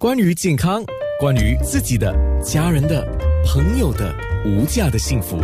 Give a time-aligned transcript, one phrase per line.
[0.00, 0.84] 关于健康，
[1.18, 3.04] 关于自己的、家人的、
[3.44, 4.14] 朋友的
[4.48, 5.38] 无价的幸福，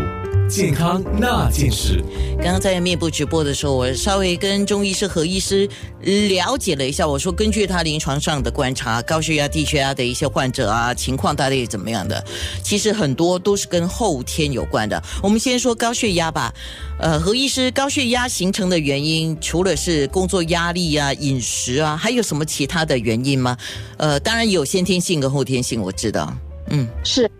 [0.48, 2.02] 健康那件事。
[2.38, 5.68] 刚刚在面部直播的时候，我稍微跟中医师何医师
[6.00, 7.06] 了解了一下。
[7.06, 12.24] 我说，根据他临床上的观察，高血压、低血压的一些患者啊，情况大概怎么样的？
[12.62, 15.02] 其实很多都是跟后天有关的。
[15.22, 16.50] 我们先说高血压吧。
[16.98, 23.54] 呃，何医师，高血压形成的原因，除了是工作压力啊、饮食啊，还有什么其他的原因吗？
[23.98, 26.34] 呃，当然有先天性跟后天性，我知道。
[26.70, 27.30] 嗯，是，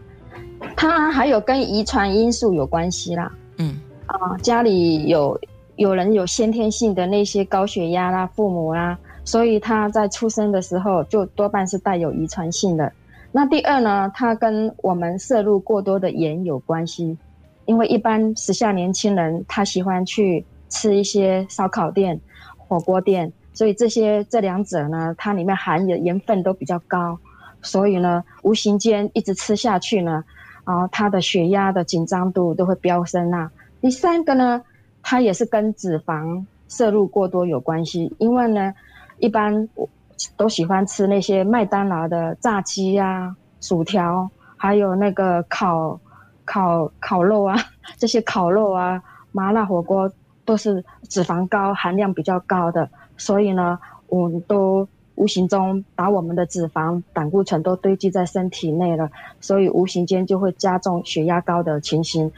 [0.87, 3.33] 它还有跟遗传因素有关系啦。
[3.57, 5.41] 嗯，啊，家里有
[5.77, 12.93] 有人有先天性的那些高血压啦，父母啦，所以他在出生的时候就多半是带有遗传性的。
[13.33, 17.17] 那第二呢，它跟我们摄入过多的盐有关系。
[17.65, 22.21] 因为一般时下年轻人他喜欢去吃一些烧烤店、
[22.59, 27.19] 火锅店，所以这些这两者呢，它里面含的盐分都比较高，
[27.63, 30.23] 所以呢，无形间一直吃下去呢，
[30.65, 33.51] 啊，他的血压的紧张度都会飙升啊。
[33.81, 34.63] 第三个呢，
[35.03, 38.75] 它也是跟脂肪摄入过多有关系，因为呢，
[39.19, 39.89] 一般我
[40.37, 46.01] 都喜欢吃那些麦当劳的炸鸡呀、薯条，还有那个烤。
[46.47, 47.57] 烤烤肉啊，
[47.97, 50.13] 这些烤肉啊，麻辣火锅
[50.45, 59.09] 都是脂肪高、含量比较高的，所以呢，我们都无形中把我们的脂肪、胆固醇都堆积在身体内了，
[59.41, 62.31] 所以无形间就会加重血压高的情形。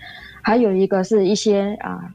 [0.42, 2.14] 还有一个是一些啊，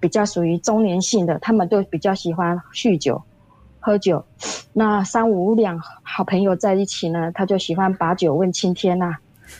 [0.00, 3.22] 比较属于中年性的，他们都比较喜欢酗酒、
[3.80, 4.24] 喝酒。
[4.72, 9.16] 那三五两好朋友在一起呢，他就喜欢把酒问青天呐。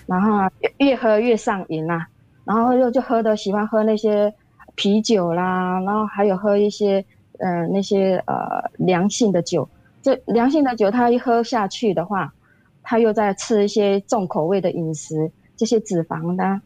[0.07, 2.07] 然后啊，越喝越上瘾呐，
[2.45, 4.33] 然后又就喝的喜欢喝那些
[4.75, 7.05] 啤酒啦，然后还有喝一些
[7.39, 9.69] 嗯那些呃凉性的酒。
[10.03, 12.35] 这良性的酒，他一喝下去的话，
[12.83, 16.61] 他又在吃一些重口味的饮食，这些脂肪呢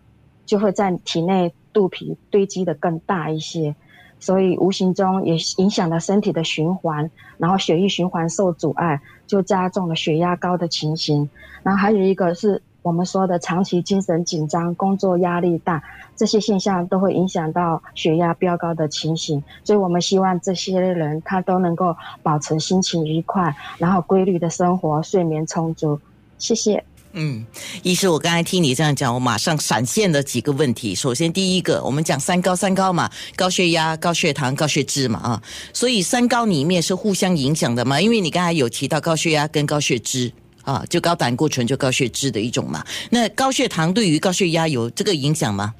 [0.46, 3.76] 就会在体内肚皮堆积的更大一些，
[4.18, 11.28] 所以无形中也影响了身体的循环，然后血液循环受阻碍，就加重了血压高的情形。
[11.62, 12.62] 然后还有一个是。
[12.86, 15.82] 我们说的长期精神紧张、工作压力大，
[16.14, 19.42] 这些现象都会影响到血压飙高的情形。
[19.64, 25.98] 所以，我们希望这些人他都能够保持心情愉快，然后规律的生活，睡眠充足。
[26.38, 26.84] 谢谢。
[27.14, 27.44] 嗯，
[27.82, 30.94] 医师，我刚才听你这样讲，我马上闪现了几个问题。
[30.94, 35.42] 首先，第一个，我们讲三高，三高嘛，高血压、高血糖、高血脂嘛，啊，
[35.72, 38.00] 所以三高里面是互相影响的嘛？
[38.00, 40.30] 因为你刚才有提到高血压跟高血脂。
[40.66, 42.84] 啊，就高胆固醇就高血脂的一种嘛。
[43.08, 45.72] 那高血糖对于高血压有这个影响吗？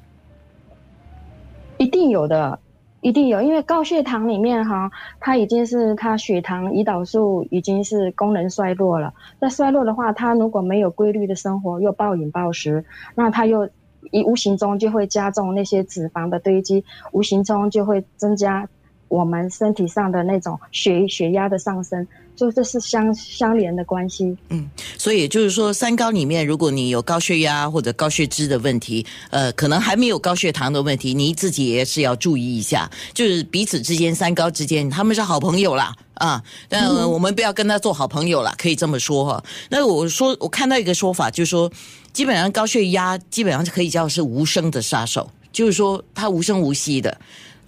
[1.77, 2.57] 一定有的，
[3.01, 4.89] 一定有，因为高血糖里面哈，
[5.19, 9.13] 它已经是它血糖胰岛素已经是功能衰弱了。
[9.39, 12.83] 那衰弱的话，它如果没有规律的生活，又暴饮暴食，
[13.13, 13.69] 那它又
[14.11, 18.67] 一无形中就会加重那些脂肪的堆积，无形中就会增加
[19.07, 22.07] 我们身体上的那种血血压的上升。
[22.35, 32.87] 就这是相相连的关系，嗯，所以就是说，三高里面，如果你有高血压或者高血脂的问题，呃，可能还没有高血糖的问题，你自己也是要注意一下。
[33.11, 36.39] 就是彼此之间，三高之间，他们是好朋友啦，啊，
[36.69, 39.43] 但我们不要跟他做好朋友了，可以这么说哈。
[39.71, 41.71] 那我说，我看到一个说法，就是说，
[42.13, 47.19] 基本上高血压基本上可以叫是无声的杀手，就是说它无声无息的。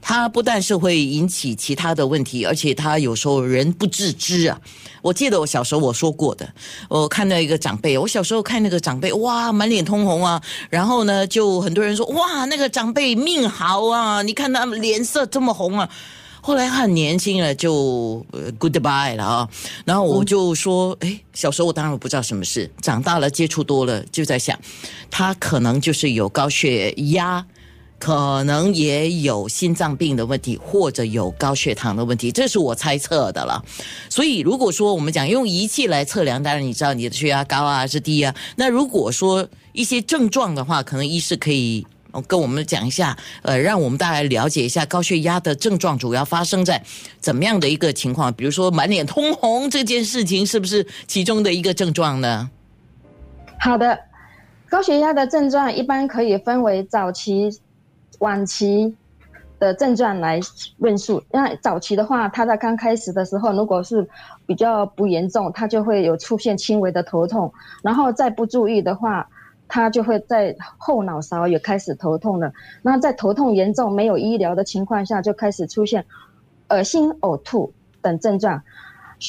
[0.01, 4.59] 它不但是会引起其他的问题，而且它有时候人不自知啊。
[5.01, 6.51] 我记得我小时候我说过的，
[6.89, 10.41] 我看到一个长辈，我小时候看那个长辈，哇，满脸通红啊。
[10.69, 15.89] 然后呢，就很多人说，哇，那个长辈命好啊，你看他脸色这么红啊。
[16.41, 18.25] 后来很年轻了，就
[18.57, 19.49] goodbye 了啊。
[19.85, 24.57] 然后我就说，哎，小时候我当然不知道什么事，长大了接触多了，就在想，
[25.11, 27.45] 他可能就是有高血压。
[27.99, 33.63] 可能也有心脏病的问题，或者有高血糖的问题，这是我猜测的了。
[34.09, 38.33] 所以，如果说我们讲用仪器来测量，当然你知道你的血压高啊还是低啊。
[38.55, 41.85] 那如果说一些症状的话，可能医师可以
[42.25, 46.81] 跟我们讲一下，呃，让我们大家了解一下高血压的症状主要发生在
[47.19, 48.33] 怎么样的一个情况。
[48.33, 52.49] 比如说满脸通红这件事情，是不是其中的一个症状呢？
[53.59, 53.99] 好的，
[54.69, 57.59] 高血压的症状一般可以分为早期。
[58.19, 58.95] 晚期
[59.59, 60.39] 的症状来
[60.77, 64.07] 论述，那早期的话，他在刚开始的时候，如果是
[64.45, 67.51] 比较不严重，他就会有出现轻微的头痛，
[67.83, 69.27] 然后再不注意的话，
[69.67, 72.51] 他就会在后脑勺也开始头痛了。
[72.81, 76.05] 那在头痛严重、没有医疗的情况下，就开始出现
[76.69, 78.61] 恶心、呕吐等症状。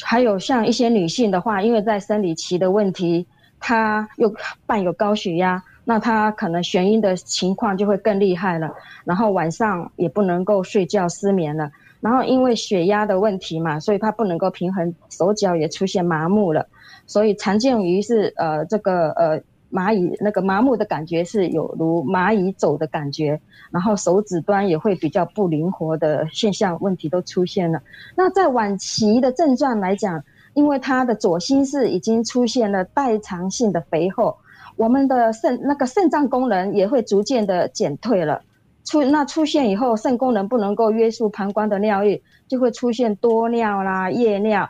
[0.05, 3.27] 还有像一些女性的话，因为在生理期的问题，
[3.59, 4.33] 她又
[4.65, 8.73] 伴有高血压，那他可能眩晕的情况就会更厉害了，
[9.05, 11.71] 然后晚上也不能够睡觉，失眠了。
[12.01, 16.67] 然后因为血压的问题嘛，所以他不能够平衡，手脚也出现麻木了，
[17.07, 19.41] 所以常见于是呃这个呃
[19.71, 23.39] 蚂蚁那个麻木的感觉是有如蚂蚁走的感觉，
[23.71, 27.83] 然后手指端也会比较不灵活的现象问题都出现了。
[28.17, 30.25] 那在晚期的症状来讲，
[30.55, 34.39] 因为他的左心室已经出现了代偿性的肥厚，
[34.81, 38.41] 我们的肾那个肾脏功能也会逐渐的减退了。
[38.83, 44.67] 出那出现以后，肾功能不能够约束膀胱的尿液，就会出现多尿啦、夜尿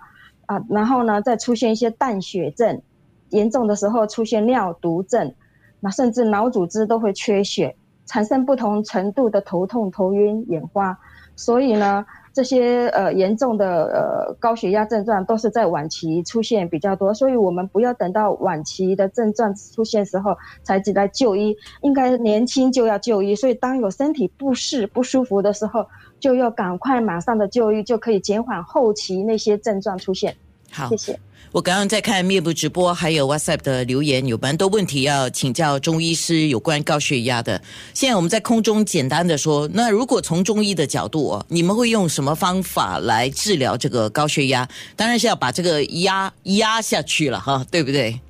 [0.46, 2.82] 啊，然后呢，再出现一些淡血症，
[3.28, 5.32] 严重的时候出现尿毒症，
[5.78, 10.98] 那甚至脑组织都会缺血，产生不同程度的头痛、头晕、眼花，
[11.36, 12.04] 所以呢。
[12.32, 23.34] 这些呃严重的呃高血压症状都是在晚期出现比较多，所以我们不要等到晚期的症状出现时候才来就医，应该年轻就要就医。
[23.34, 25.86] 所以当有身体不适不舒服的时候，
[26.20, 30.36] 就要赶快马上的就医，就可以减缓后期那些症状出现。
[30.70, 31.20] 好，谢谢。
[31.52, 37.60] 我刚刚在看面部直播，还有 WhatsApp 的留言，有蛮多问题要请教中医师有关高血压的。
[37.92, 44.68] 现在我们在空中简单的说，那如果从中医的角度哦，你们会用什么方法来治疗这个高血压？
[44.94, 48.20] 当然是要把这个压压下去了哈，对不对？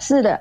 [0.00, 0.40] 是的，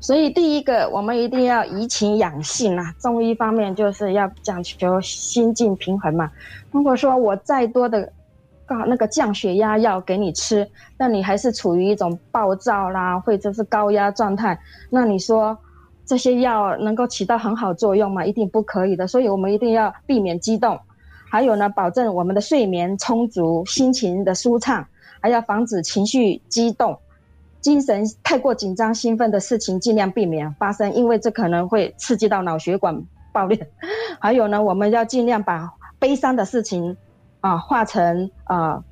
[0.00, 2.94] 所以第一个我们一定要怡情养性啊。
[2.98, 6.30] 中医方面就是要讲求心境平衡嘛。
[6.70, 8.10] 如果说我再多的。
[8.86, 14.58] 那个降血压药给你吃，那你还是处于一种暴躁啦，或者是高压状态。
[14.90, 15.56] 那你说
[16.06, 18.24] 这些药能够起到很好作用吗？
[18.24, 19.06] 一定不可以的。
[19.06, 20.78] 所以我们一定要避免激动，
[21.28, 24.86] 还有呢，保证我们的睡眠充足，心情的舒畅，
[25.20, 26.96] 还要防止情绪激动，
[27.60, 33.02] 精神太过紧张、兴奋的事情尽量避免发生，因为这可能会刺激到脑血管
[33.32, 33.68] 爆裂。
[34.18, 36.96] 还有呢，我们要尽量把悲伤的事情。
[37.40, 38.82] 啊，化成啊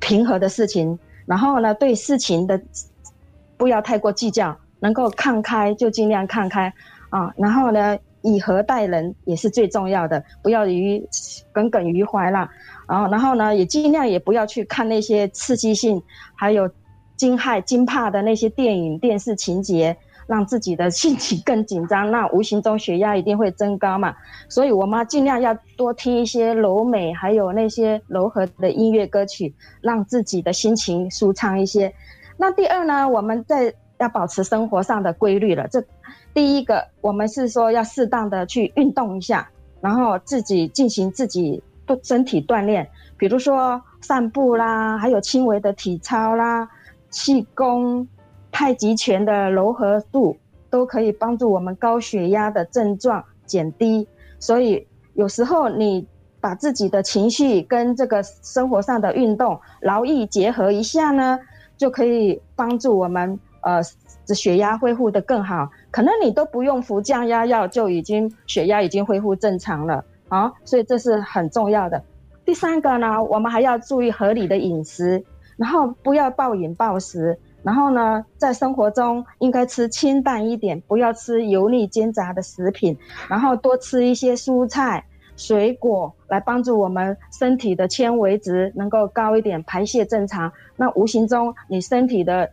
[0.00, 2.60] 平和的事情，然后呢，对事情的
[3.56, 6.72] 不要太过计较，能够看开就尽量看开
[7.10, 7.32] 啊。
[7.36, 11.04] 然后呢，以和待人也是最重要的，不要于
[11.52, 12.48] 耿耿于怀啦。
[12.88, 16.02] 然后，然后呢，也尽量也不要去看那些刺激性
[16.34, 16.68] 还有
[17.16, 19.96] 惊骇惊怕的那些电影电视情节。
[20.32, 24.14] 让自己的心情更紧张，那无形中血压一定会增高嘛。
[24.48, 31.92] 所以，我妈尽量要多听一些柔美，还有那些柔和的音乐歌曲，让自己的心情舒畅一些。
[32.38, 35.68] 那第二呢，我们在要保持生活上的规律了。
[35.68, 35.84] 这
[36.32, 39.46] 第一个，我们是说要适当的去运动一下，
[39.82, 42.88] 然后自己进行自己的身体锻炼，
[43.18, 46.66] 比如说散步啦，还有轻微的体操啦，
[47.10, 48.08] 气功。
[48.52, 50.36] 太极拳的柔和度
[50.70, 54.06] 都可以帮助我们高血压的症状减低，
[54.38, 56.06] 所以有时候你
[56.40, 61.38] 把自己的情绪跟这个生活上的运动劳逸结合一下呢，
[61.76, 63.82] 就可以帮助我们呃
[64.34, 65.70] 血压恢复的更好。
[65.90, 72.02] 可能你都不用服降压药，就已经血压已经恢复正常了啊，所以这是很重要的。
[72.44, 75.24] 第三个呢，我们还要注意合理的饮食，
[75.56, 77.38] 然后不要暴饮暴食。
[77.62, 82.96] 然后呢，在生活中应该吃清淡一点，不要吃油腻煎炸的食品，
[83.28, 85.04] 然后多吃一些蔬菜、
[85.36, 90.52] 水果，来帮助我们身体的纤维值能够高一点，排泄正常。
[90.76, 92.50] 那无形中你身体的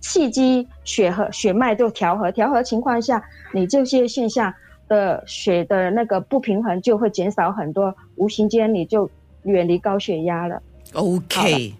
[0.00, 4.52] 气机、血和血脉就调和，调和情况下，你这些现象
[4.88, 9.08] 的血的那个不平衡就会减少很多，无形间你就
[9.44, 10.60] 远离高血压了。
[10.94, 11.74] OK。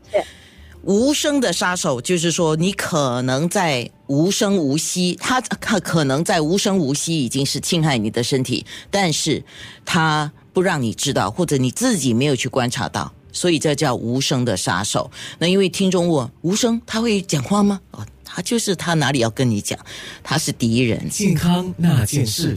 [0.83, 9.45] 无声的杀手，就是说你可能在无声无息，他他可能在无声无息已经是侵害你的身体，但是
[9.85, 15.11] 他不让你知道，或者你自己没有去观察到，所以这叫无声的杀手。
[15.39, 17.81] 那因为听众问无声他会讲话吗？
[17.91, 19.79] 哦，他就是他哪里要跟你讲，
[20.23, 21.09] 他是敌人。
[21.11, 22.55] 健康那件事。